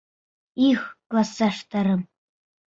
[0.69, 2.01] Их, класташтарым!